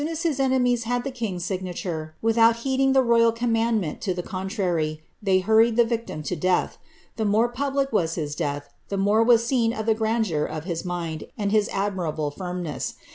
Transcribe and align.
1 0.01 0.07
as 0.07 0.23
his 0.23 0.39
enemies 0.39 0.85
had 0.85 1.03
the 1.03 1.11
king^s 1.11 1.41
signature, 1.41 2.15
without 2.23 2.55
heeding 2.65 2.91
ommandment 2.95 3.99
to 3.99 4.15
the 4.15 4.23
contrary, 4.23 5.03
they 5.21 5.37
hurried 5.41 5.75
the 5.75 5.85
Tictim 5.85 6.23
to 6.25 6.49
I 7.19 7.23
more 7.23 7.47
public 7.49 7.93
was 7.93 8.15
his 8.15 8.33
death, 8.33 8.69
the 8.89 8.97
more 8.97 9.23
was 9.23 9.45
seen 9.45 9.73
of 9.73 9.85
the 9.85 9.93
gran 9.93 10.25
mind 10.85 11.25
and 11.37 11.51
his 11.51 11.69
admirable 11.71 12.31
firmness. 12.31 12.95